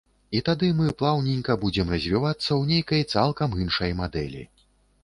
[0.37, 4.43] І тады мы плаўненька будзем развівацца ў нейкай цалкам іншай мадэлі.